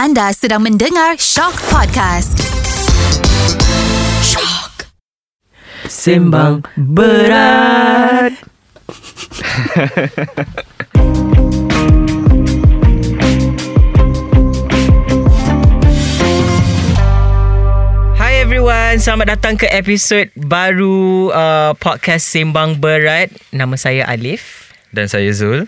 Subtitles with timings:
[0.00, 2.40] Anda sedang mendengar Shock Podcast.
[4.24, 4.88] Shock.
[5.84, 8.32] Sembang berat.
[18.20, 23.32] Hi everyone, selamat datang ke episod baru uh, podcast Sembang Berat.
[23.50, 24.70] Nama saya Alif.
[24.92, 25.64] Dan saya Zul.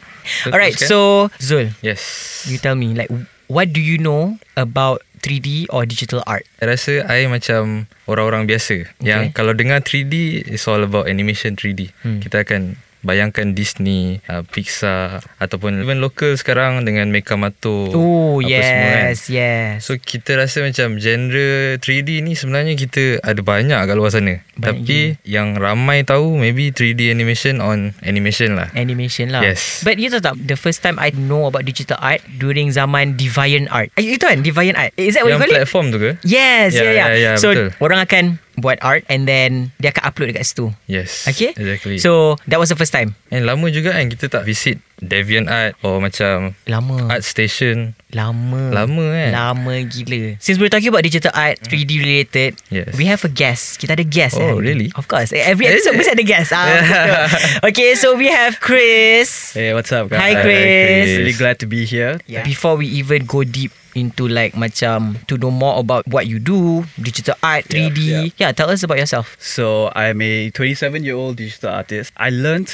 [0.47, 2.03] Alright, so Zul, Yes.
[2.51, 3.09] you tell me like
[3.53, 6.49] what do you know about 3D or digital art?
[6.57, 8.89] Saya rasa I macam orang-orang biasa.
[8.97, 9.05] Okay.
[9.05, 11.93] Yang kalau dengar 3D, it's all about animation 3D.
[12.01, 12.25] Hmm.
[12.25, 17.91] Kita akan bayangkan Disney, uh, Pixar ataupun even local sekarang dengan Mekamato.
[17.91, 19.03] Oh, apa semua kan.
[19.05, 19.71] yes, yes.
[19.83, 24.39] So kita rasa macam genre 3D ni sebenarnya kita ada banyak kat luar sana.
[24.53, 28.69] Banyak Tapi yang ramai tahu maybe 3D animation on animation lah.
[28.73, 29.81] Animation lah Yes.
[29.81, 33.67] But you tahu tak The first time I know about digital art During zaman Deviant
[33.69, 35.57] Art Eh, Itu kan Deviant Art Is that what yang you call it?
[35.59, 36.11] platform tu ke?
[36.23, 37.09] Yes Ya, yeah, yeah.
[37.09, 37.69] ya, ya, So betul.
[37.81, 38.25] orang akan
[38.61, 41.25] Buat art And then Dia akan upload dekat situ Yes.
[41.25, 41.97] Okay Exactly.
[41.99, 45.99] So that was the first time And lama juga kan kita tak visit DeviantArt or
[45.99, 47.99] macam Lama Art Station.
[48.13, 49.31] Lama Lama kan?
[49.33, 52.93] Lama gila Since we're talking about digital art 3D related Yes.
[52.93, 54.69] We have a guest Kita ada guest Oh, kan?
[54.69, 54.93] really?
[54.93, 57.25] Of course Every episode mesti ada guest ah, Yeah.
[57.73, 60.21] Okay so we have Chris Hey, what's up, guys?
[60.21, 61.09] Hi Hi, Chris Chris.
[61.25, 62.21] Really glad to be here.
[62.29, 62.45] Yeah.
[62.45, 66.85] Before we even go deep into like macam to know more about what you do,
[67.01, 67.97] digital art, 3D.
[68.01, 68.51] Yeah, yeah.
[68.53, 69.37] tell us about yourself.
[69.41, 72.13] So, I'm a 27 year old digital artist.
[72.17, 72.73] I learned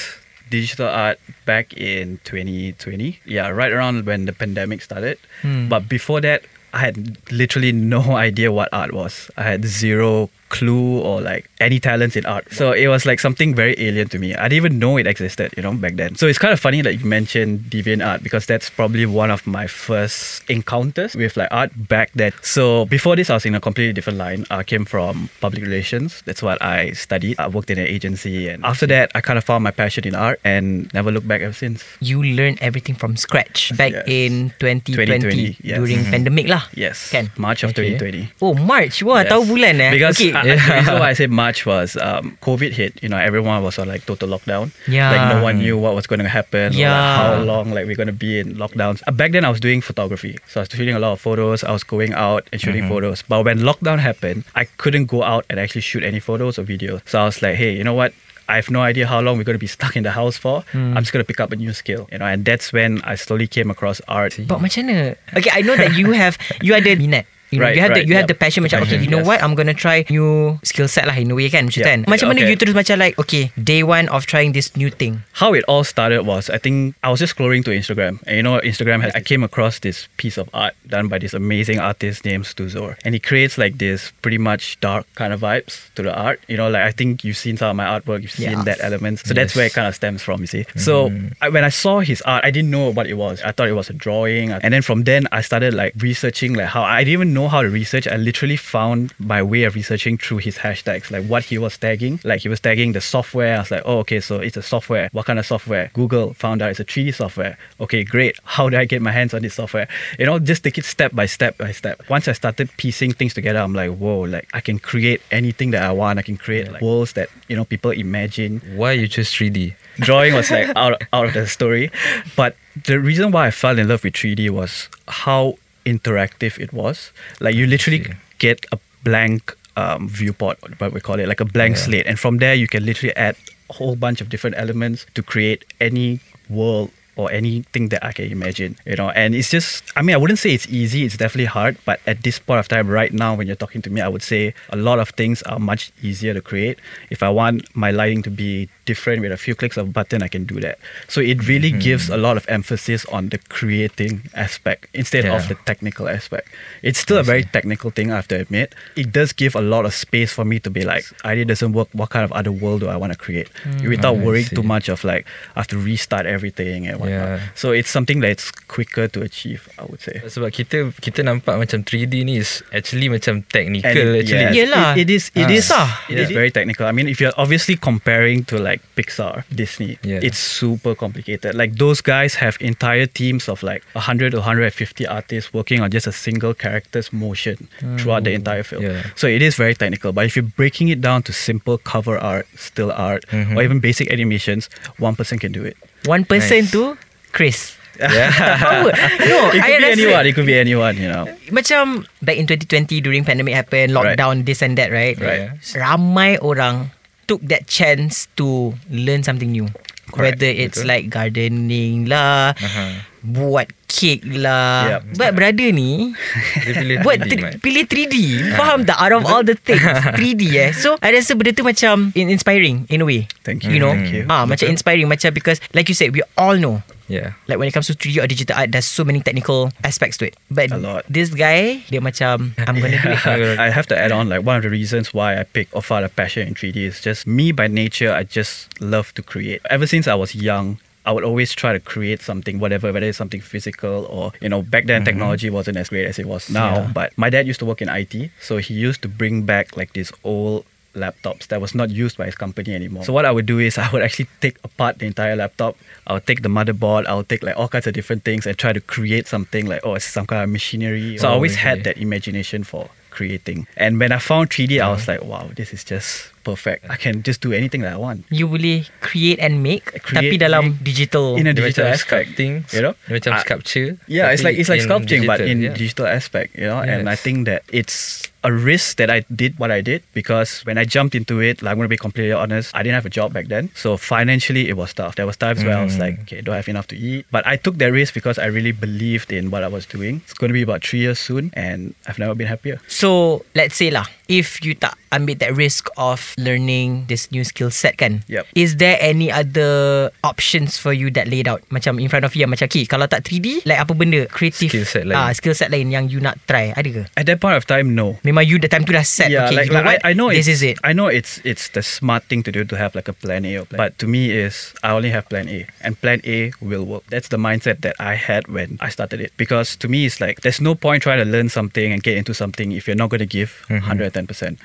[0.51, 3.21] digital art back in 2020.
[3.25, 5.19] Yeah, right around when the pandemic started.
[5.43, 5.69] Hmm.
[5.69, 9.31] But before that, I had literally no idea what art was.
[9.37, 12.47] I had zero clue or like any talents in art.
[12.53, 14.35] So it was like something very alien to me.
[14.35, 16.15] I didn't even know it existed, you know, back then.
[16.17, 19.47] So it's kind of funny that you mentioned deviant art because that's probably one of
[19.47, 22.33] my first encounters with like art back then.
[22.43, 24.47] So before this, I was in a completely different line.
[24.51, 26.23] I came from public relations.
[26.25, 27.39] That's what I studied.
[27.39, 30.15] I worked in an agency, and after that, I kind of found my passion in
[30.15, 31.85] art and never looked back ever since.
[32.01, 34.05] You learned everything from scratch back Yes.
[34.07, 35.77] in 2020, 2020, yes.
[35.79, 36.63] during pandemic lah.
[36.75, 37.13] Yes?
[37.37, 37.99] March of Okay.
[37.99, 38.33] 2020.
[38.43, 39.31] Oh March, wah Yes.
[39.33, 39.91] tahu bulan eh.
[39.91, 40.33] Because okay.
[40.47, 43.03] uh, the reason why I say March was um, COVID hit.
[43.03, 44.71] You know, everyone was on like total lockdown.
[44.87, 45.11] Yeah.
[45.11, 46.73] Like no one knew what was going to happen.
[46.73, 46.93] Or Yeah.
[46.93, 49.03] like how long like we're going to be in lockdowns.
[49.07, 51.65] Uh, back then, I was doing photography, so I was shooting a lot of photos.
[51.65, 53.23] I was going out and shooting photos.
[53.27, 57.03] But when lockdown happened, I couldn't go out and actually shoot any photos or videos.
[57.09, 58.13] So I was like, hey, you know what?
[58.49, 60.65] I have no idea how long we're going to be stuck in the house for.
[60.73, 62.25] I'm just going to pick up a new skill, you know.
[62.25, 64.41] And that's when I slowly came across art.
[64.49, 65.17] But macam mana?
[65.37, 67.29] Okay, I know that you have you ada minat.
[67.51, 68.29] You know, Right, you have the you yep.
[68.29, 69.29] the passion macam okay, you know yes.
[69.29, 69.39] what?
[69.43, 71.99] I'm gonna try new skill set lah in a way kan macam Yeah, kan.
[72.05, 72.51] Macam mana okay.
[72.53, 75.25] you terus macam like okay, day one of trying this new thing.
[75.41, 78.45] how it all started was I think I was just scrolling to Instagram, and you
[78.45, 82.27] know Instagram has I came across this piece of art done by this amazing artist
[82.29, 86.13] named Stuzor, and he creates like this pretty much dark kind of vibes to the
[86.13, 86.43] art.
[86.53, 88.67] You know, like I think you've seen some of my artwork, you've seen Yes.
[88.69, 90.43] that element, so that's where it kind of stems from.
[90.43, 91.33] You see, so Mm.
[91.41, 93.39] I, when I saw his art, I didn't know what it was.
[93.47, 96.67] I thought it was a drawing, and then from then I started like researching like
[96.75, 98.09] how I didn't even know how to research.
[98.09, 102.19] I literally found my way of researching through his hashtags, like what he was tagging.
[102.25, 103.55] Like he was tagging the software.
[103.55, 105.09] I was like, oh, okay, so it's a software.
[105.13, 105.91] What kind of software?
[105.93, 107.57] Google found out it's a 3D software.
[107.81, 108.37] Okay, great.
[108.45, 109.87] How do I get my hands on this software?
[110.19, 112.03] You know, just take it step by step by step.
[112.09, 115.83] Once I started piecing things together, I'm like, whoa, like I can create anything that
[115.85, 116.19] I want.
[116.19, 119.75] I can create like worlds that you know people imagine Why you choose 3D?
[119.99, 121.91] drawing was like out out of the story.
[122.37, 122.57] But
[122.87, 125.59] the reason why I fell in love with 3D was how
[125.95, 127.13] interactive it was.
[127.41, 128.01] Like you literally
[128.39, 131.83] get a blank um, viewport, what we call it, like a blank Yeah.
[131.87, 133.37] slate, and from there you can literally add
[133.71, 138.27] a whole bunch of different elements to create any world or anything that I can
[138.31, 139.11] imagine, you know.
[139.11, 141.05] And it's just, I mean, I wouldn't say it's easy.
[141.05, 141.77] It's definitely hard.
[141.85, 144.23] But at this point of time, right now, when you're talking to me, I would
[144.23, 146.79] say a lot of things are much easier to create.
[147.11, 150.25] If I want my lighting to be different with a few clicks of a button,
[150.25, 150.81] I can do that.
[151.13, 151.85] So it really mm-hmm.
[151.85, 156.49] gives a lot of emphasis on the creating aspect instead of the technical aspect.
[156.81, 158.73] It's still a very technical thing, I have to admit.
[158.97, 161.93] It does give a lot of space for me to be like, idea doesn't work.
[161.93, 163.53] What kind of other world do I want to create?
[163.69, 163.89] Mm.
[163.93, 167.45] Without I worrying too much of like, I have to restart everything and whatnot.
[167.45, 167.53] Yeah.
[167.55, 170.17] So it's something that's quicker to achieve, I would say.
[170.25, 174.49] Sebab kita kita nampak macam 3D ni is actually macam technical it- actually.
[174.49, 174.89] yes, Yelah.
[174.97, 175.53] it, it is it Ah.
[175.53, 175.89] is Susah.
[176.09, 176.87] it is very technical.
[176.89, 180.21] I mean, if you're obviously comparing to like Pixar, Disney, Yeah.
[180.23, 181.55] it's super complicated.
[181.55, 186.07] Like those guys have entire teams of like 100 or 150 artists working on just
[186.07, 188.83] a single character's motion throughout the entire film.
[188.85, 189.03] Yeah.
[189.15, 190.13] So it is very technical.
[190.13, 193.57] But if you're breaking it down to simple cover art, still art, Mhm.
[193.57, 195.77] or even basic animations, one person can do it.
[196.07, 196.73] One person Nice.
[196.73, 196.97] tu
[197.33, 197.75] Chris.
[197.99, 198.31] Yeah.
[199.27, 200.23] No, It I could be rasa anyone.
[200.27, 200.95] It could be anyone.
[200.97, 201.25] You know.
[201.51, 205.19] macam back in 2020 during pandemic happen, lockdown, this and that, right?
[205.19, 205.51] Right.
[205.75, 206.95] Ramai orang
[207.29, 209.69] took that chance to learn something new.
[210.09, 210.41] Correct.
[210.41, 210.89] Whether it's Betul.
[210.89, 213.05] like gardening lah, Aha.
[213.21, 215.05] buat cake lah.
[215.05, 215.21] Yep.
[215.21, 216.17] But brother ni
[216.65, 217.53] Dia pilih buat 3D, tri- Mat.
[217.61, 218.17] pilih 3D.
[218.57, 218.97] Faham tak?
[218.97, 219.85] Out of all the things,
[220.17, 220.73] 3D eh.
[220.73, 223.29] So, I rasa benda tu macam in- inspiring in a way.
[223.45, 223.85] Thank You you.
[223.85, 223.93] know?
[223.93, 224.25] Thank you.
[224.27, 227.33] Ah, macam inspiring macam because like you said, we all know Yeah.
[227.49, 230.29] Like when it comes to 3D or digital art There's so many technical aspects to
[230.29, 231.05] it But A lot.
[231.09, 234.57] this guy Dia macam I'm gonna do it I have to add on like one
[234.57, 237.51] of the reasons why I picked or found a passion in 3D is just me
[237.53, 238.13] by nature.
[238.13, 239.61] I just love to create.
[239.71, 240.79] Ever since I was young.
[241.07, 244.61] I would always try to create something, whatever, whether it's something physical or, you know,
[244.61, 245.09] back then mm-hmm.
[245.09, 246.85] technology wasn't as great as it was now.
[246.85, 246.93] Yeah.
[246.93, 249.95] But my dad used to work in IT, so he used to bring back like
[249.95, 250.69] these old
[250.99, 253.05] laptops that was not used by his company anymore.
[253.05, 255.77] So what I would do is I would actually take apart the entire laptop.
[256.07, 257.07] I would take the motherboard.
[257.07, 259.81] I would take like all kinds of different things and try to create something like
[259.85, 261.17] oh, it's some kind of machinery.
[261.19, 263.67] So I Oh, always had that imagination for creating.
[263.77, 266.87] And when I found 3D, I was like, wow, this is just perfect.
[266.89, 268.25] I can just do anything that I want.
[268.31, 272.53] You boleh create and make Tapi dalam make digital In a digital macam aspect, sculpting,
[272.71, 272.95] you know?
[273.11, 273.89] Dia macam I- sculpture.
[274.07, 275.75] Yeah, it's like it's like in sculpting, but in yeah.
[275.75, 276.79] digital aspect, you know.
[276.79, 280.79] And I think that it's a risk that I did what I did because when
[280.79, 283.33] I jumped into it, like I'm gonna be completely honest, I didn't have a job
[283.33, 285.17] back then, so financially it was tough.
[285.17, 286.01] There was times where I was Mm.
[286.01, 287.27] like, okay, do I have enough to eat?
[287.31, 290.23] But I took that risk because I really believed in what I was doing.
[290.25, 292.79] It's gonna be about three years soon, and I've never been happier.
[292.87, 297.73] So let's say lah If you tak ambil that risk Of learning This new skill
[297.73, 298.45] set kan Yep.
[298.53, 302.45] Is there any other Options for you That laid out Macam in front of you
[302.45, 305.17] Macam okay Kalau tak 3D Like apa benda Creative Skill set lain.
[305.17, 307.03] ah, Skill set lain Yang you nak try Ada ke?
[307.17, 308.21] At that point of time, no.
[308.21, 310.13] Memang you the time tu dah set yeah, Okay like, you know like what I,
[310.13, 312.69] I know This it's, is it I know it's it's the smart thing to do
[312.69, 313.81] to have like a plan A or plan.
[313.81, 317.09] But to me is I only have plan A and plan A will work.
[317.09, 319.33] That's the mindset that I had when I started it.
[319.41, 322.37] Because to me it's like there's no point trying to learn something and get into
[322.37, 324.18] something if you're not going to give 110%.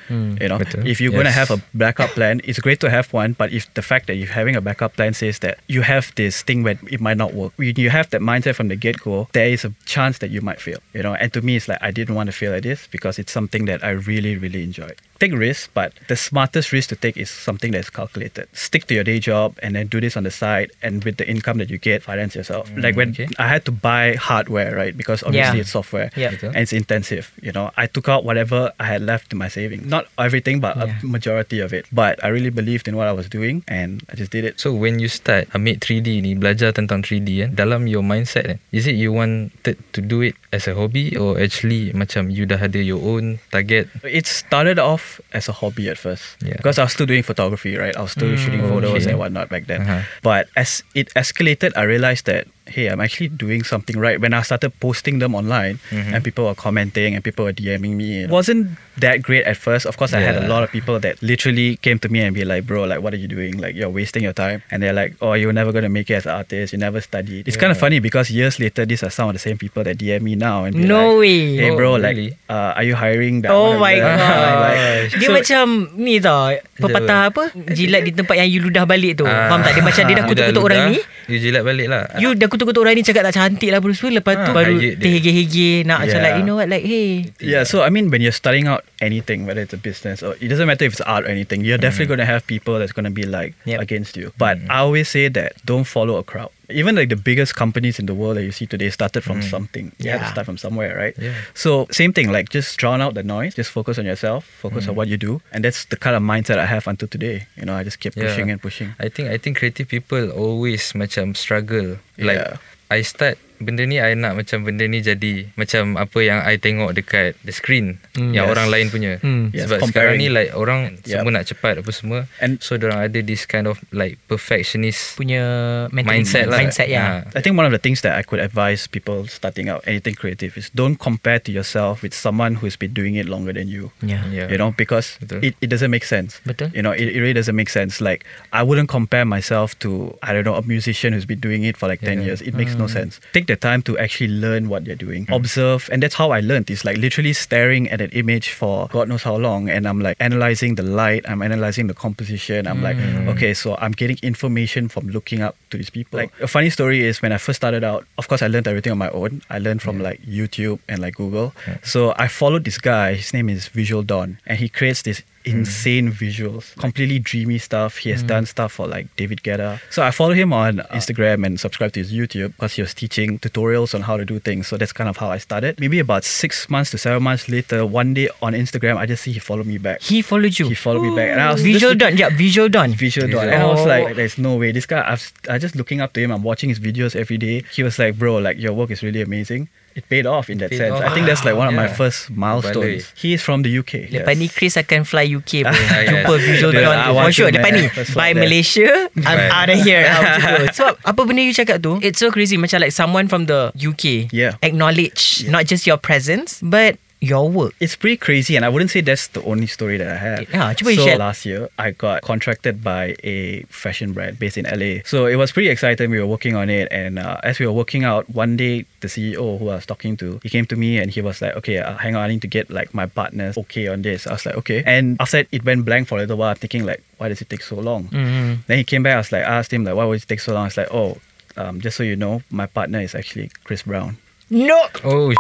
[0.08, 0.88] Hmm, you know, Betul.
[0.88, 3.34] if you're going to have a backup plan, it's great to have one.
[3.34, 6.42] But if the fact that you're having a backup plan says that you have this
[6.42, 9.28] thing where it might not work, when you have that mindset from the get go,
[9.34, 10.80] there is a chance that you might fail.
[10.94, 13.20] You know, and to me, it's like I didn't want to fail at this because
[13.20, 15.00] it's something that I really, really enjoyed.
[15.24, 18.52] Take risks, but the smartest risk to take is something that's calculated.
[18.52, 21.24] Stick to your day job and then do this on the side, and with the
[21.24, 22.68] income that you get, finance yourself.
[22.68, 23.32] Mm, like when okay.
[23.40, 24.92] I had to buy hardware, right?
[24.92, 25.64] Because obviously Yeah.
[25.64, 26.36] it's software Yeah.
[26.44, 27.32] And it's intensive.
[27.40, 30.76] You know, I took out whatever I had left in my savings, Not everything, but
[30.76, 31.00] Yeah.
[31.00, 31.88] a majority of it.
[31.88, 34.60] But I really believed in what I was doing, and I just did it.
[34.60, 38.44] So when you start ambil 3D ni belajar tentang 3D kan eh, dalam your mindset
[38.44, 42.44] kan is it you wanted to do it as a hobby or actually macam you
[42.44, 46.58] dah ada your own target It started off as a hobby at first Yeah.
[46.58, 47.96] because I was still doing photography, right?
[47.96, 49.10] I was still shooting photos okay.
[49.12, 49.82] and whatnot back then.
[49.82, 50.02] Uh-huh.
[50.22, 54.16] But as it escalated, I realized that hey, I'm actually doing something right.
[54.18, 56.14] When I started posting them online Mhm.
[56.14, 59.84] and people were commenting and people were DMing me, it wasn't that great at first.
[59.84, 62.46] Of course, I had a lot of people that literally came to me and be
[62.46, 63.58] like, bro, like, what are you doing?
[63.58, 64.62] Like, you're wasting your time.
[64.70, 66.72] And they're like, oh, you're never going to make it as an artist.
[66.72, 67.50] You never studied.
[67.50, 69.98] It's kind of funny because years later, these are some of the same people that
[69.98, 71.40] DM me now and be No like, way.
[71.58, 72.38] Hey, Oh, bro, like, really?
[72.48, 74.14] uh, are you hiring that Oh my god
[74.64, 75.66] Like, Dia so- macam
[75.98, 77.44] Ni tau Pepatah apa
[77.74, 79.50] Jilat di tempat yang you ludah balik tu Ah.
[79.50, 82.38] Faham tak Dia macam dia dah You kutuk-kutuk orang ni You jilat balik lah You
[82.38, 84.78] dah kutuk-kutuk orang ni Cakap tak cantik lah Bro semua Lepas tu Ah, baru.
[84.78, 86.24] Terhege-hege Nak macam Yeah.
[86.24, 89.44] like You know what like Hey Yeah, so I mean, when you're starting out anything,
[89.44, 92.08] whether it's a business or it doesn't matter if it's art or anything, you're definitely
[92.08, 93.82] going to have people that's going to be like Yep.
[93.82, 94.32] against you.
[94.38, 96.54] But I always say that don't follow a crowd.
[96.70, 99.50] Even like the biggest companies in the world that you see today started from mm.
[99.50, 99.92] something.
[100.00, 100.32] You had to Yeah.
[100.32, 101.16] start from somewhere, right?
[101.20, 101.36] Yeah.
[101.54, 104.94] So same thing, like just drown out the noise, just focus on yourself, focus on
[104.94, 104.98] mm.
[104.98, 107.48] what you do, and that's the kind of mindset I have until today.
[107.60, 108.32] You know, I just keep Yeah.
[108.32, 108.96] pushing and pushing.
[109.00, 112.00] I think I think creative people always macam struggle.
[112.18, 112.58] Like Yeah.
[112.92, 116.94] I start benda ni I nak macam benda ni jadi macam apa yang I tengok
[116.94, 118.30] dekat the screen Mm.
[118.32, 118.54] yang Yes.
[118.54, 119.12] orang lain punya.
[119.26, 119.50] Mm.
[119.50, 120.20] Yes, Sebab sekarang comparing.
[120.22, 121.08] ni like orang Yep.
[121.10, 122.20] semua nak cepat apa semua.
[122.38, 125.42] And- so orang ada this kind of like perfectionist Punya
[125.90, 126.60] mentality, mindset lah.
[126.62, 127.34] Mindset ya Ha.
[127.34, 130.54] I think one of the things that I could advise people starting out anything creative
[130.56, 133.90] is don't compare to yourself with someone who's been doing it longer than you.
[134.06, 134.48] Ya Yeah.
[134.48, 135.42] You know, because Betul.
[135.42, 136.38] it, it doesn't make sense.
[136.46, 136.70] Betul.
[136.74, 137.98] You know, it, it really doesn't make sense.
[137.98, 141.78] Like, I wouldn't compare myself to, I don't know, a musician who's been doing it
[141.78, 142.34] for like 10 Yeah.
[142.34, 142.40] years.
[142.42, 143.18] It makes no sense.
[143.32, 145.34] Take the time to actually learn what you're doing, hmm.
[145.34, 145.90] observe.
[145.92, 146.70] And that's how I learned.
[146.70, 149.70] It's like literally staring at an image for God knows how long.
[149.70, 152.68] And I'm like analyzing the light, I'm analyzing the composition.
[152.68, 153.30] I'm like, hmm.
[153.30, 156.20] okay, so I'm getting information from looking up to these people.
[156.20, 158.92] Like, a funny story is when I first started out, of course, I learned everything
[158.92, 159.42] on my own.
[159.50, 161.54] I learned from like YouTube and like Google.
[161.84, 163.16] So I followed this guy.
[163.16, 165.54] His name is Visual Dawn, and he creates this Mm.
[165.54, 167.98] insane visuals, completely dreamy stuff.
[167.98, 168.28] He has mm.
[168.28, 169.80] done stuff for like David Guetta.
[169.90, 170.84] So I follow him on ah.
[170.94, 174.40] Instagram and subscribe to his YouTube because he was teaching tutorials on how to do
[174.40, 174.68] things.
[174.68, 175.80] So that's kind of how I started.
[175.80, 179.32] Maybe about six months to seven months later, one day on Instagram, I just see
[179.32, 180.02] he followed me back.
[180.02, 180.68] He followed you.
[180.70, 182.18] He followed me back, and I was Visual done.
[182.18, 182.94] Yeah, visual done.
[182.94, 183.50] visual done.
[183.50, 184.72] And I was like, there's no way.
[184.72, 186.32] This guy, I've, I just looking up to him.
[186.32, 187.64] I'm watching his videos every day.
[187.72, 189.70] He was like, bro, like your work is really amazing.
[189.94, 190.90] It paid off in that sense.
[190.90, 191.06] off.
[191.06, 191.94] I think that's like one of my Yeah.
[191.94, 193.14] first milestones.
[193.14, 194.10] He is from the UK.
[194.10, 195.74] Lepas ni Chris akan fly UK pun.
[195.94, 196.42] Ah, Jumpa yes.
[196.50, 197.50] visual Yeah, dawn For sure.
[197.54, 197.84] Lepas ni,
[198.18, 198.42] by there.
[198.42, 198.90] Malaysia,
[199.22, 199.52] I'm Right.
[199.54, 200.04] out of here.
[200.14, 200.66] Ah.
[200.74, 202.58] Sebab apa benda you cakap tu, it's so crazy.
[202.58, 204.58] Macam like someone from the UK Yeah.
[204.66, 207.74] acknowledge not just your presence, but your work.
[207.80, 210.48] It's pretty crazy, and I wouldn't say that's the only story that I had.
[210.52, 211.18] Yeah, cuba so share.
[211.18, 215.02] last year, I got contracted by a fashion brand based in LA.
[215.06, 216.12] So it was pretty exciting.
[216.12, 219.08] We were working on it, and uh, as we were working out, one day the
[219.08, 221.78] CEO who I was talking to, he came to me and he was like, "Okay,
[221.80, 224.46] uh, hang on, I need to get like my partners okay on this." I was
[224.46, 226.50] like, "Okay," and after that, it went blank for a little while.
[226.52, 228.10] I'm thinking like, why does it take so long?
[228.10, 228.62] Mm-hmm.
[228.68, 229.14] Then he came back.
[229.16, 230.64] I was like, I asked him like, why would it take so long?
[230.64, 231.18] I was like, oh.
[231.56, 234.18] Um, just so you know, my partner is actually Chris Brown.
[234.50, 235.32] No, Oh,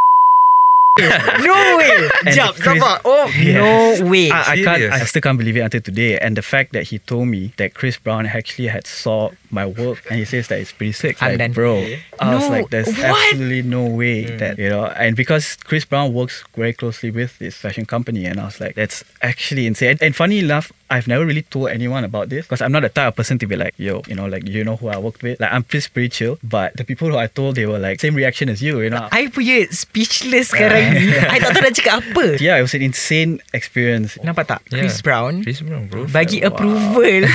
[0.99, 2.09] no way.
[2.33, 3.01] Jump, Chris- sabar.
[3.03, 3.99] Oh, Yes.
[3.99, 4.29] no way.
[4.29, 4.93] I, I can't.
[4.93, 6.19] I still can't believe it until today.
[6.19, 10.05] And the fact that he told me that Chris Brown actually had saw my work,
[10.09, 11.21] and he says that it's pretty sick.
[11.21, 11.51] I'm like, done.
[11.53, 13.33] bro, I was like, there's what?
[13.33, 14.39] absolutely no way mm.
[14.39, 14.85] that you know.
[14.85, 18.75] And because Chris Brown works very closely with this fashion company, and I was like,
[18.75, 19.97] that's actually insane.
[19.99, 23.07] And funny enough, I've never really told anyone about this because I'm not the type
[23.09, 25.39] of person to be like, yo, you know, like you know who I worked with.
[25.39, 26.37] Like I'm just pretty chill.
[26.43, 28.81] But the people who I told, they were like same reaction as you.
[28.81, 29.07] You know.
[29.11, 31.09] I punya speechless sekarang ni.
[31.17, 32.25] I tak tahu nak cakap apa.
[32.45, 34.21] yeah, it was an insane experience.
[34.21, 34.61] Nampak tak?
[34.69, 36.05] Chris Brown Chris Brown, bro.
[36.05, 36.53] bagi Wow.
[36.53, 37.25] approval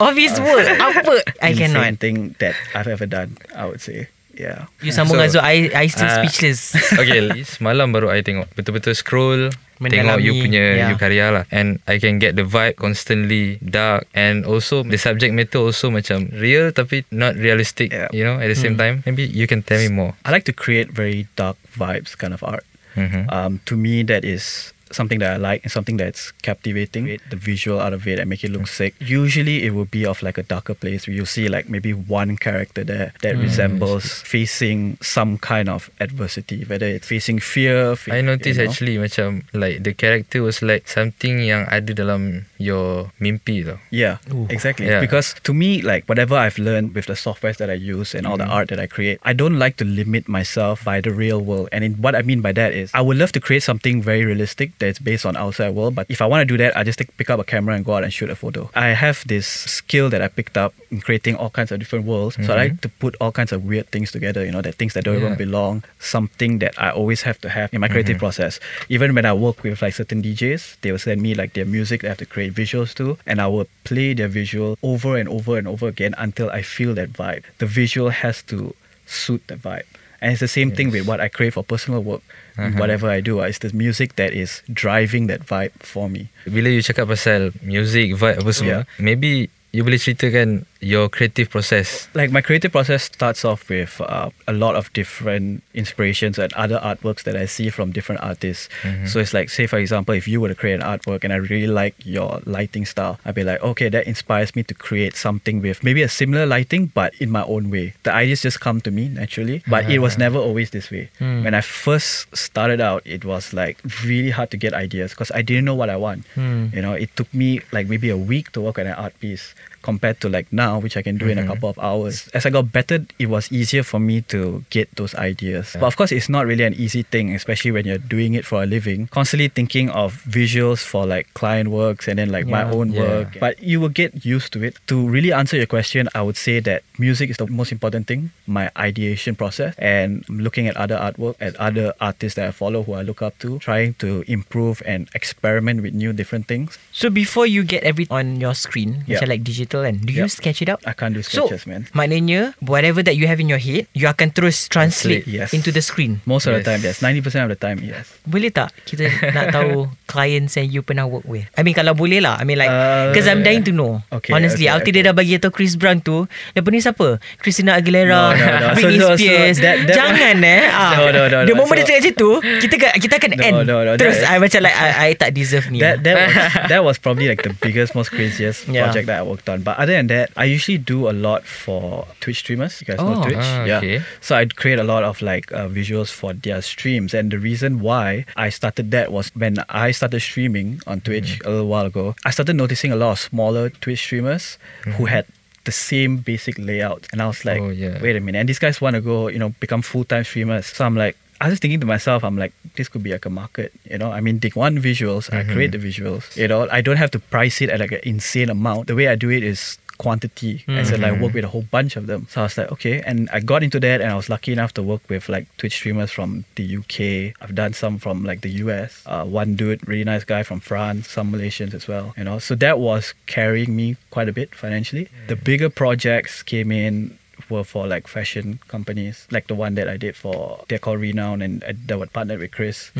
[0.00, 0.64] of his work.
[0.80, 1.14] Apa?
[1.44, 2.00] I insane cannot.
[2.00, 3.36] thing that I've ever done.
[3.52, 4.68] I would say, yeah.
[4.84, 8.94] You sambung So, Azul I, I still ah, speechless okay, semalam baru I tengok betul-betul
[8.94, 10.88] scroll tengok you Mendalami, punya yeah.
[10.88, 15.36] you karya lah and I can get the vibe constantly dark and also the subject
[15.36, 18.08] matter also macam real tapi not realistic Yeah.
[18.12, 20.56] you know at the same time maybe you can tell me more I like to
[20.56, 22.64] create very dark vibes kind of art.
[22.96, 23.28] Mhm.
[23.28, 27.18] Um, to me, that is something that I like and something that's captivating.
[27.30, 28.94] The visual out of it and make it look sick.
[29.00, 32.36] Usually, it will be of like a darker place where you see like maybe one
[32.36, 33.42] character there that mm.
[33.42, 37.96] resembles facing some kind of adversity, whether it's facing fear.
[37.96, 38.70] fe- I noticed you know.
[38.70, 43.78] actually macam like the character was like something yang ada dalam your mimpi tau.
[43.90, 44.86] Yeah, exactly.
[44.86, 45.00] Yeah.
[45.00, 48.36] Because to me, like whatever I've learned with the softwares that I use and all
[48.36, 48.54] the mm.
[48.54, 51.68] art that I create, I don't like to limit myself by the real world.
[51.72, 54.24] And in, what I mean by that is, I would love to create something very
[54.24, 55.94] realistic that's based on outside world.
[55.94, 57.84] But if I want to do that, I just take, pick up a camera and
[57.84, 58.70] go out and shoot a photo.
[58.74, 62.36] I have this skill that I picked up in creating all kinds of different worlds.
[62.36, 62.56] So I mm-hmm.
[62.56, 64.44] like to put all kinds of weird things together.
[64.44, 65.84] You know, that things that don't even belong.
[65.98, 68.20] Something that I always have to have in my creative mm-hmm.
[68.20, 68.60] process.
[68.88, 72.04] Even when I work with like certain DJs, they will send me like their music
[72.04, 75.58] I have to create visuals to, and I will play their visual over and over
[75.58, 77.44] and over again until I feel that vibe.
[77.58, 78.74] The visual has to
[79.06, 79.86] suit the vibe.
[80.20, 82.22] And it's the same thing with what I create for personal work.
[82.56, 82.72] Uh-huh.
[82.80, 86.32] Whatever I do, it's the music that is driving that vibe for me.
[86.48, 88.84] Bila you cakap pasal music, vibe apa semua, Yeah.
[88.96, 92.08] maybe you boleh ceritakan your creative process.
[92.14, 96.78] like my creative process starts off with uh, a lot of different inspirations and other
[96.82, 98.68] artworks that I see from different artists.
[98.82, 99.06] Mm-hmm.
[99.06, 101.36] So it's like, say for example, if you were to create an artwork and I
[101.36, 105.62] really like your lighting style, I'd be like, okay, that inspires me to create something
[105.62, 107.94] with maybe a similar lighting, but in my own way.
[108.02, 111.10] The ideas just come to me naturally, but it was never always this way.
[111.18, 111.44] Hmm.
[111.44, 115.42] When I first started out, it was like really hard to get ideas because I
[115.42, 116.26] didn't know what I want.
[116.34, 116.68] Hmm.
[116.72, 119.54] You know, it took me like maybe a week to work on an art piece
[119.86, 121.54] compared to like now, which I can do in a mm-hmm.
[121.54, 122.26] couple of hours.
[122.34, 125.78] As I got better, it was easier for me to get those ideas.
[125.78, 128.62] But of course, it's not really an easy thing, especially when you're doing it for
[128.62, 129.06] a living.
[129.14, 133.06] Constantly thinking of visuals for like client works and then like my own Yeah.
[133.06, 133.28] work.
[133.38, 134.74] But you will get used to it.
[134.90, 138.34] To really answer your question, I would say that music is the most important thing,
[138.50, 142.98] my ideation process, and looking at other artwork, at other artists that I follow who
[142.98, 146.74] I look up to, trying to improve and experiment with new different things.
[146.90, 149.20] So before you get everything on your screen Yeah.
[149.20, 150.32] Macam like digital kan Do you Yeah.
[150.32, 150.80] sketch it out?
[150.84, 151.84] I can't do So sketches, man.
[151.92, 155.50] maknanya Whatever that you have in your head You akan terus translate Yes.
[155.50, 156.68] Into the screen Most of the Yes.
[156.68, 156.96] time, yes.
[157.02, 158.06] 90% of the time, yes.
[158.22, 161.44] Boleh tak kita nak tahu clients yang you pernah work with?
[161.52, 162.38] I mean kalau boleh lah.
[162.38, 164.00] I mean like Uh, because I'm dying to know.
[164.08, 164.92] okay, Honestly, okay, Alti okay.
[164.94, 166.28] dia dah bagi tahu Chris Brown tu.
[166.52, 167.18] Lepas ni siapa?
[167.38, 168.68] Christina Aguilera, No, no, no.
[168.76, 169.56] Britney So- so- so Spears.
[169.58, 170.62] that- that Jangan eh.
[170.76, 170.92] Ah.
[170.94, 171.60] No, no, no, The no.
[171.60, 172.30] moment So- dia cakap situ,
[172.62, 173.56] kita kita akan No, end.
[173.66, 175.80] no, no, Terus that- I macam like I, I tak deserve ni.
[175.80, 176.32] That that was,
[176.68, 178.86] that was probably like the biggest, most craziest Yeah.
[178.86, 179.65] project that I worked on.
[179.66, 182.78] But other than that, I I usually do a lot for Twitch streamers.
[182.80, 183.22] You guys know Oh.
[183.26, 183.78] Twitch, Ah, yeah.
[183.82, 183.98] okay.
[184.22, 187.80] So I'd create a lot of like uh, visuals for their streams, and the reason
[187.82, 191.48] why I started that was when I started streaming on Twitch Mm-hmm.
[191.48, 192.14] a little while ago.
[192.24, 194.56] I started noticing a lot of smaller Twitch streamers
[194.96, 195.26] who had
[195.66, 197.82] the same basic layout, and I was like, Mm-hmm.
[197.82, 197.98] Oh, yeah.
[198.00, 200.66] wait a minute, and these guys want to go, you know, become full time streamers.
[200.70, 201.16] So I'm like.
[201.40, 203.98] I was just thinking to myself, I'm like, this could be like a market, you
[203.98, 204.10] know.
[204.10, 206.04] I mean, they want visuals, I create the mm-hmm.
[206.04, 206.68] visuals, you know.
[206.70, 208.86] I don't have to price it at like an insane amount.
[208.86, 210.64] The way I do it is quantity.
[210.68, 211.34] I said like work mm-hmm.
[211.34, 212.26] with a whole bunch of them.
[212.30, 213.00] So I was like, okay.
[213.00, 215.74] And I got into that and I was lucky enough to work with like Twitch
[215.74, 217.34] streamers from the UK.
[217.40, 219.02] I've done some from like the US.
[219.06, 222.14] Uh, one dude, really nice guy from France, some Malaysians as well.
[222.16, 225.08] You know, so that was carrying me quite a bit financially.
[225.28, 225.44] The mm.
[225.44, 227.18] bigger projects came in
[227.50, 231.42] were for like fashion companies, like the one that I did for they're called Renown
[231.42, 232.90] and uh, that was partnered with Chris.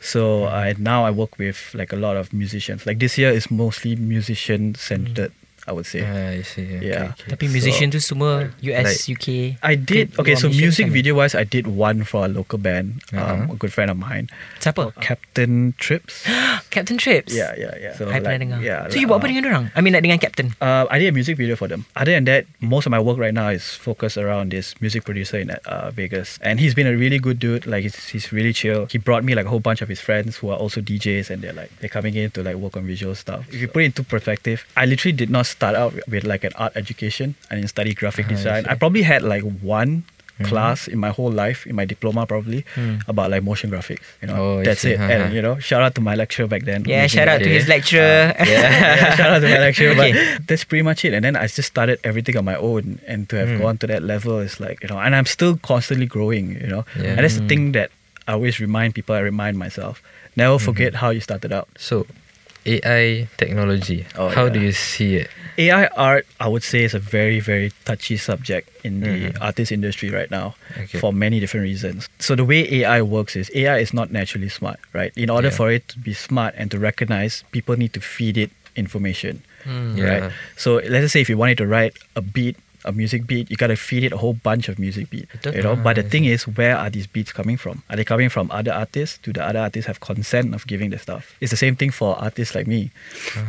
[0.00, 2.86] So uh, and now I work with like a lot of musicians.
[2.86, 5.32] Like this year is mostly musician centered,
[5.62, 6.02] I would say.
[6.02, 6.66] Ah, I see.
[6.82, 7.14] Okay, Yeah.
[7.14, 7.30] okay.
[7.38, 9.26] Tapi musician tu semua US, Like- UK.
[9.62, 10.34] I did okay.
[10.34, 10.96] So music sana?
[10.98, 13.54] video wise, I did one for a local band, um, Uh-huh.
[13.54, 14.26] a good friend of mine,
[14.58, 14.90] Siapa?
[14.98, 16.26] Captain Trips.
[16.74, 17.30] Captain Trips.
[17.30, 17.94] yeah, yeah, yeah.
[17.94, 18.58] So I pernah like, dengar.
[18.58, 18.90] Yeah.
[18.90, 19.64] so you buat apa uh, dengan orang?
[19.74, 20.50] I mean like dengan Captain.
[20.58, 21.86] Uh, I did a music video for them.
[21.94, 25.38] Other than that, most of my work right now is focused around this music producer
[25.38, 27.70] in uh, Vegas, and he's been a really good dude.
[27.70, 28.90] Like he's, he's really chill.
[28.90, 31.38] He brought me like a whole bunch of his friends who are also DJs, and
[31.38, 33.46] they're like they're coming in to like work on visual stuff.
[33.52, 36.52] If you put it into perspective, I literally did not start out with like an
[36.56, 37.34] art education.
[37.50, 38.62] I didn't study graphic Ah, I design.
[38.64, 38.70] see.
[38.70, 40.04] I probably had like one.
[40.32, 40.48] Mm-hmm.
[40.48, 43.04] Class in my whole life, in my diploma probably, hmm.
[43.06, 44.00] about like motion graphics.
[44.22, 44.96] You know, Oh, that's it.
[44.98, 46.88] Ha, And you know, shout out to my lecturer back then.
[46.88, 48.32] Yeah, shout out to his lecturer.
[48.40, 49.92] Uh, yeah, shout out to my lecturer.
[49.92, 50.12] Okay.
[50.16, 51.12] But that's pretty much it.
[51.12, 53.60] And then I just started everything on my own, and to have hmm.
[53.62, 56.46] gone to that level is like you know, and I'm still constantly growing.
[56.64, 57.12] You know, Yeah.
[57.12, 57.52] and that's the hmm.
[57.52, 57.92] thing that
[58.26, 59.14] I always remind people.
[59.14, 60.02] I remind myself:
[60.34, 61.68] never forget how you started out.
[61.76, 62.06] So,
[62.64, 64.06] AI technology.
[64.16, 64.56] Oh, how yeah.
[64.56, 65.28] do you see it?
[65.58, 69.38] AI art, I would say, is a very, very touchy subject in the Mhm.
[69.40, 70.98] artist industry right now Okay.
[70.98, 72.08] for many different reasons.
[72.18, 75.12] So, the way AI works is AI is not naturally smart, right?
[75.16, 75.56] In order Yeah.
[75.60, 80.04] for it to be smart and to recognize, people need to feed it information, Yeah.
[80.08, 80.32] right?
[80.56, 83.76] So, let's say if you wanted to write a beat, a music beat, you gotta
[83.76, 85.28] feed it a whole bunch of music beat.
[85.44, 87.82] You know, but the Ah, thing is, where are these beats coming from?
[87.90, 89.18] Are they coming from other artists?
[89.22, 91.34] Do the other artists have consent of giving the stuff?
[91.40, 92.90] It's the same thing for artists like me.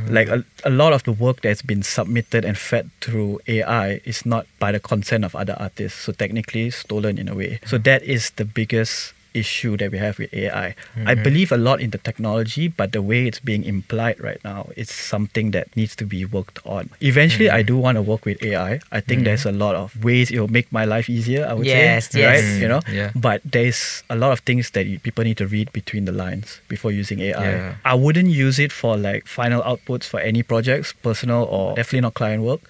[0.09, 4.25] Like a, a lot of the work that's been submitted and fed through AI is
[4.25, 7.59] not by the consent of other artists, so technically stolen in a way.
[7.65, 10.67] So that is the biggest issue that we have with AI.
[10.67, 11.23] I mm-hmm.
[11.23, 14.89] believe a lot in the technology, but the way it's being implied right now is
[14.89, 16.89] something that needs to be worked on.
[17.01, 17.67] Eventually, I mm-hmm.
[17.67, 18.79] do want to work with AI.
[18.91, 19.25] I think mm-hmm.
[19.25, 21.45] there's a lot of ways it will make my life easier.
[21.45, 22.43] I would Yes, say, yes.
[22.43, 22.61] right?
[22.61, 23.11] You know, Yeah.
[23.15, 26.61] but there's a lot of things that you, people need to read between the lines
[26.67, 27.51] before using AI.
[27.51, 27.75] Yeah.
[27.85, 32.13] I wouldn't use it for like final outputs for any projects, personal or definitely not
[32.13, 32.61] client work.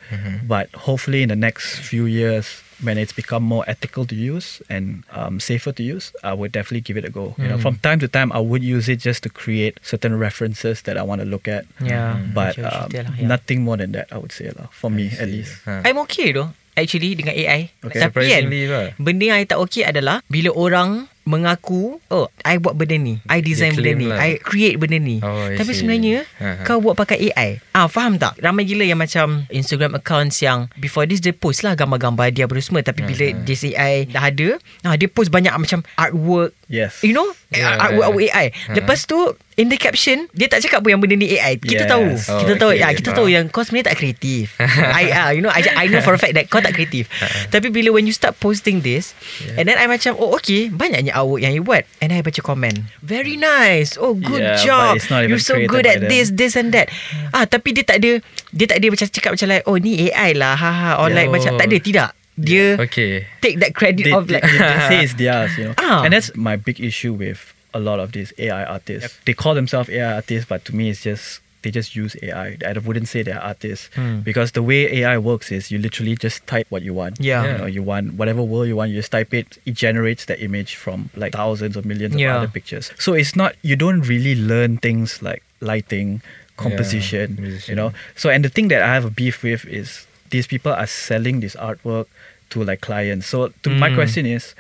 [0.48, 5.04] But hopefully, in the next few years, when it's become more ethical to use and
[5.12, 7.36] um, safer to use, I would definitely give it a go.
[7.38, 10.84] You know, from time to time, I would use it just to create certain references
[10.84, 11.66] that I want to look at.
[11.82, 12.20] Yeah.
[12.34, 13.28] But um, cerita lah, ya.
[13.28, 14.68] nothing more than that, I would say lah.
[14.70, 15.64] For me, at least.
[15.66, 15.82] Ha.
[15.88, 18.02] I'm okay though Actually dengan AI Okay.
[18.02, 18.98] Tapi kan Surprisingly lah.
[18.98, 23.40] Benda yang I tak okay adalah Bila orang mengaku Oh I buat benda ni I
[23.40, 24.20] design benda ni lah.
[24.20, 25.80] I create benda ni Oh, Tapi see.
[25.80, 26.64] sebenarnya ha.
[26.64, 31.04] Kau buat pakai AI Ah Faham tak Ramai gila yang macam Instagram accounts yang Before
[31.04, 34.60] this dia post lah Gambar-gambar dia apa semua Tapi bila Ha, this AI dah ada
[34.84, 37.00] ah, Dia post banyak macam Artwork Yes.
[37.00, 37.78] You know Yeah.
[37.78, 38.74] Artwork artwork AI Ha.
[38.74, 39.16] Lepas tu
[39.54, 41.90] In the caption Dia tak cakap pun yang benda ni AI Kita Yes.
[41.90, 42.82] tahu Oh, Kita tahu okay.
[42.82, 43.16] ya, Kita Ah.
[43.16, 44.58] tahu yang Kau sebenarnya tak kreatif
[45.00, 47.06] I, ah, You know I, I know for a fact that Kau tak kreatif
[47.54, 49.14] Tapi bila when you start posting this
[49.54, 52.90] And then I macam Oh okay Banyaknya artwork yang you buat And I baca komen
[53.00, 56.90] Very nice Oh good Yeah, job You're so good at this This and that
[57.30, 58.18] Ah Tapi dia tak ada
[58.50, 61.32] Dia tak ada macam cakap macam like Oh ni AI lah Haha Or like Yeah.
[61.32, 63.30] macam Tak ada tidak Dia Okay.
[63.40, 65.78] Take that credit they, of like they, they say it's theirs, you know.
[65.78, 66.02] Ah.
[66.02, 69.18] And that's my big issue with a lot of these AI artists.
[69.26, 72.58] They call themselves AI artists, but to me, it's just they just use AI.
[72.68, 74.20] I wouldn't say they're artists Hmm.
[74.20, 77.22] because the way AI works is you literally just type what you want.
[77.22, 77.46] Yeah.
[77.54, 79.58] You know, you want whatever world you want, you just type it.
[79.66, 82.32] It generates that image from like thousands or millions Yeah.
[82.36, 82.92] of other pictures.
[83.00, 86.22] So it's not you don't really learn things like lighting,
[86.58, 87.94] composition, yeah, you know.
[88.16, 91.40] So and the thing that I have a beef with is these people are selling
[91.40, 92.08] this artwork
[92.52, 93.28] to like clients.
[93.28, 93.96] So to my Mm.
[93.96, 94.54] question is,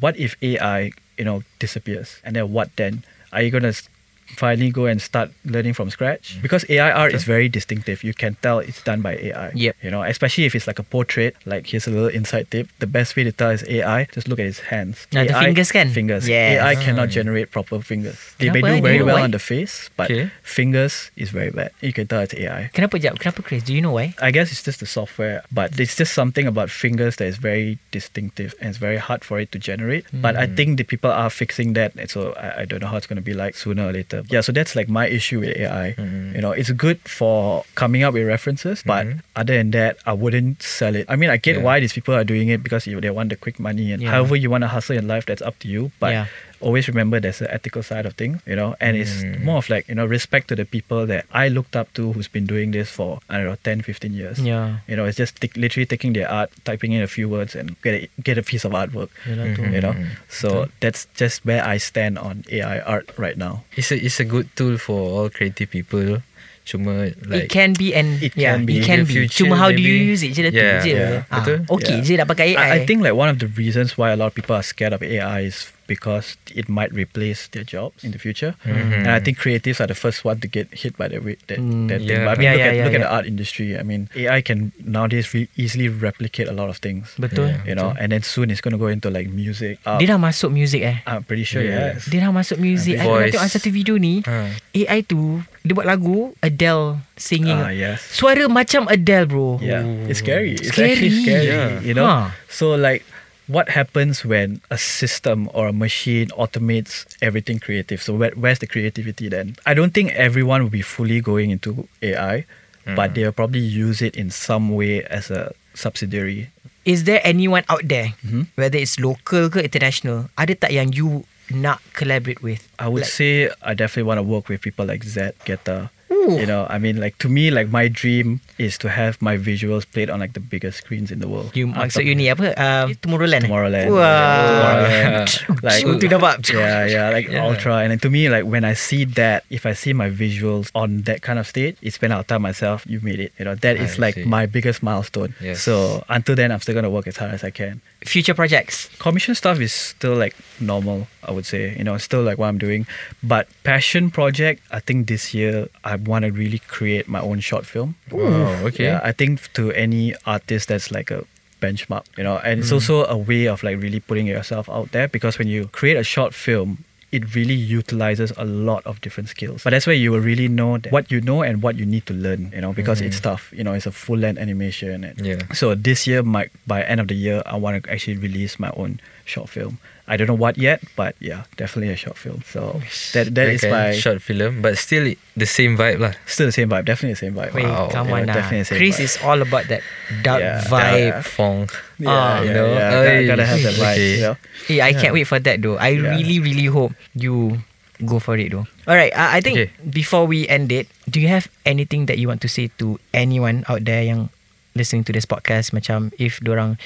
[0.00, 3.04] what if AI, you know, disappears, and then what then?
[3.32, 3.89] Are you gonna s-
[4.36, 8.02] finally go and start learning from scratch because AI art is very distinctive.
[8.04, 9.50] You can tell it's done by AI.
[9.54, 9.76] Yep.
[9.82, 11.36] You know, especially if it's like a portrait.
[11.46, 12.68] Like here's a little inside tip.
[12.78, 14.04] The best way to tell is AI.
[14.12, 15.06] Just look at his hands.
[15.14, 15.88] Ah, the fingers can.
[15.90, 16.28] Fingers.
[16.28, 16.62] Yes.
[16.62, 18.18] AI cannot generate proper fingers.
[18.38, 19.22] They may do very well why?
[19.22, 20.30] on the face, but Okay.
[20.42, 21.70] fingers is very bad.
[21.80, 22.70] You can tell it's AI.
[22.72, 23.18] Kenapa jap?
[23.18, 23.62] Kenapa Chris?
[23.62, 24.14] Do you know why?
[24.20, 27.78] I guess it's just the software, but it's just something about fingers that is very
[27.90, 30.04] distinctive and it's very hard for it to generate.
[30.12, 32.96] But I think the people are fixing that, and so I, I don't know how
[32.96, 34.19] it's going to be like sooner or later.
[34.28, 35.94] Yeah, so that's like my issue with AI.
[35.96, 36.34] Mm-hmm.
[36.36, 39.18] You know, it's good for coming up with references, but mm-hmm.
[39.36, 41.06] other than that, I wouldn't sell it.
[41.08, 41.62] I mean, I get Yeah.
[41.62, 44.10] why these people are doing it because you- they want the quick money and Yeah.
[44.10, 45.90] however you want to hustle in life, that's up to you.
[46.00, 46.26] But Yeah.
[46.60, 49.88] Always remember there's an ethical side of things, you know, and it's more of like,
[49.88, 52.90] you know, respect to the people that I looked up to who's been doing this
[52.90, 54.38] for, I don't know, 10, 15 years.
[54.38, 54.78] Yeah.
[54.86, 57.80] You know, it's just t- literally taking their art, typing in a few words and
[57.82, 59.08] get a, get a piece of artwork.
[59.26, 59.62] Yalah tu.
[59.72, 59.94] You know,
[60.28, 63.64] so that's just where I stand on AI art right now.
[63.76, 66.22] It's a it's a good tool for all creative people.
[66.68, 68.78] Cuma it can be and It yeah, can be.
[68.78, 69.26] it can be.
[69.26, 70.92] future, Cuma how do you use it je dah tu Yeah, je.
[70.92, 71.24] yeah.
[71.32, 72.04] Ah, Okay Yeah.
[72.06, 72.62] je nak pakai AI.
[72.62, 74.92] I, I think like one of the reasons why a lot of people are scared
[74.94, 78.54] of AI is because it might replace their jobs in the future.
[78.62, 81.18] And I think creatives are the first one to get hit by that,
[81.50, 81.90] that, Mm.
[81.90, 82.22] that thing.
[82.22, 83.74] But I mean, Yeah, look yeah, at, yeah, look at the art industry.
[83.74, 87.10] I mean, AI can nowadays re- easily replicate a lot of things.
[87.18, 87.58] Betul.
[87.66, 89.82] You know, and then soon it's going to go into like music.
[89.82, 91.02] Uh, Dia dah masuk music eh.
[91.10, 91.98] I'm pretty sure Yeah.
[91.98, 92.06] yes.
[92.06, 93.02] Dia dah masuk music.
[93.02, 93.34] I Voice.
[93.34, 94.22] tengok satu video ni.
[94.22, 94.54] Ha.
[94.70, 97.58] AI tu dia buat lagu Adele singing.
[97.58, 97.98] Ah, yes.
[98.14, 99.58] Suara macam Adele bro.
[99.58, 100.54] Yeah, it's scary.
[100.54, 100.94] It's Scary.
[100.94, 101.50] actually scary.
[101.50, 101.82] Yeah.
[101.82, 102.06] You know.
[102.06, 102.30] Huh.
[102.46, 103.02] So like,
[103.50, 107.98] what happens when a system or a machine automates everything creative?
[108.02, 109.56] So where, where's the creativity then?
[109.66, 112.46] I don't think everyone will be fully going into AI,
[112.94, 116.50] but they'll probably use it in some way as a subsidiary.
[116.84, 118.48] Is there anyone out there Mhm.
[118.56, 122.64] whether it's local ke international ada tak yang you not collaborate with?
[122.80, 125.90] I would Like- say I definitely want to work with people like Zedd, Guetta.
[126.10, 126.36] Ooh.
[126.38, 129.86] You know, I mean, like to me, like my dream is to have my visuals
[129.86, 131.54] played on like the biggest screens in the world.
[131.54, 132.50] You Uh, maksud you ni apa?
[132.58, 133.46] Um, Tomorrowland.
[133.46, 133.88] Tomorrowland.
[133.94, 134.02] Wah.
[134.50, 135.28] Tomorrowland.
[135.62, 136.42] like Tu nampak.
[136.52, 137.46] yeah, yeah, like Yeah.
[137.46, 137.86] ultra.
[137.86, 141.02] And then to me, like when I see that, if I see my visuals on
[141.06, 143.78] that kind of stage, it's when I'll tell myself, "You made it." You know, that
[143.78, 144.26] is I like see.
[144.26, 145.34] my biggest milestone.
[145.40, 145.62] Yes.
[145.62, 147.80] So until then, I'm still gonna work as hard as I can.
[148.02, 148.88] Future projects.
[148.98, 151.76] Commission stuff is still like normal, I would say.
[151.78, 152.88] You know, still like what I'm doing.
[153.22, 157.66] But passion project, I think this year I want to really create my own short
[157.66, 157.96] film.
[158.10, 158.84] Wow, okay.
[158.84, 161.24] Yeah, I think to any artist that's like a
[161.60, 162.74] benchmark, you know, and it's mm.
[162.74, 166.04] also a way of like really putting yourself out there because when you create a
[166.04, 169.64] short film, it really utilizes a lot of different skills.
[169.64, 172.06] But that's where you will really know that what you know and what you need
[172.06, 173.22] to learn, you know, because it's mm.
[173.22, 173.52] tough.
[173.52, 175.12] You know, it's a full length animation.
[175.16, 175.52] Yeah.
[175.52, 178.70] So this year, my by end of the year, I want to actually release my
[178.76, 179.78] own short film.
[180.10, 182.42] I don't know what yet, but yeah, definitely a short film.
[182.42, 182.82] So
[183.14, 185.06] that that is Okay, my short film, but still
[185.38, 186.18] the same vibe lah.
[186.26, 186.82] still the same vibe.
[186.82, 187.54] Definitely the same vibe.
[187.54, 187.94] Wait, Wow.
[187.94, 189.06] come Yeah, on definitely the same Chris vibe.
[189.06, 189.86] is all about that
[190.26, 191.14] dark Yeah, vibe.
[191.14, 191.68] Dark funk.
[192.02, 192.68] Yeah, Ah, yeah, you know?
[192.74, 192.90] yeah.
[192.90, 193.06] Oi.
[193.06, 193.94] Gotta, gotta have that vibe.
[193.94, 194.10] Okay.
[194.10, 194.36] You know?
[194.66, 195.78] Yeah, I can't wait for that though.
[195.78, 196.10] I Yeah.
[196.18, 197.62] really, really hope you
[198.02, 198.66] go for it though.
[198.90, 199.68] Alright, uh, I think Okay.
[199.86, 203.62] before we end it, do you have anything that you want to say to anyone
[203.70, 204.26] out there yang
[204.74, 206.80] listening to this podcast macam if dorang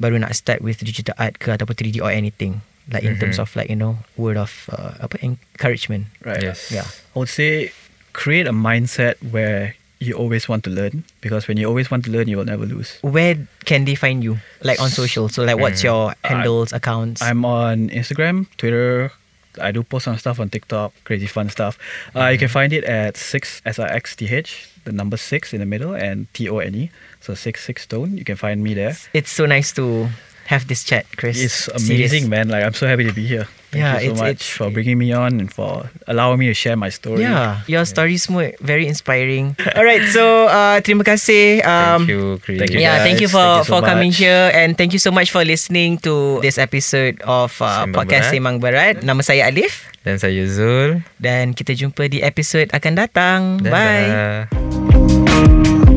[0.00, 3.44] baru nak start with digital art ke ataupun 3D or anything like in terms Mhm.
[3.44, 6.08] of like you know word of uh, apa encouragement.
[6.24, 6.42] Right.
[6.42, 6.72] Yes.
[6.72, 6.88] Yeah.
[7.14, 7.70] I would say
[8.16, 12.10] create a mindset where you always want to learn because when you always want to
[12.10, 12.96] learn, you will never lose.
[13.04, 13.36] Where
[13.68, 14.40] can they find you?
[14.64, 15.28] Like on social.
[15.28, 15.92] So like what's Mhm.
[15.92, 17.20] your handles, accounts?
[17.20, 19.12] I'm on Instagram, Twitter.
[19.60, 21.78] I do post some stuff on TikTok, crazy fun stuff.
[22.14, 25.52] Uh, you can find it at six S I X T H, the number six
[25.52, 26.90] in the middle, and T O N E.
[27.20, 28.16] So six six stone.
[28.16, 28.96] You can find me there.
[29.12, 30.08] it's so nice to
[30.50, 31.38] have this chat, Chris.
[31.38, 31.86] It's Serious.
[31.86, 32.50] amazing, man.
[32.50, 33.46] Like I'm so happy to be here.
[33.70, 36.50] Thank Yeah, you so it's- much it's- for bringing me on and for allowing me
[36.50, 37.22] to share my story.
[37.22, 39.54] Yeah, your story semua very inspiring.
[39.78, 41.62] Alright, so uh, terima kasih.
[41.62, 42.58] Um, Thank you, Chris.
[42.58, 43.06] thank you, Yeah, guys.
[43.06, 44.18] thank you for Thank you so for coming much.
[44.18, 48.26] here and thank you so much for listening to this episode of uh, Sembang podcast
[48.26, 48.34] Berat.
[48.34, 48.94] Sembang Berat.
[49.06, 51.06] Nama saya Alif Dan saya Zul.
[51.22, 53.40] dan kita jumpa di episod akan datang.
[53.62, 54.50] Bye.
[54.50, 55.89] Dadah.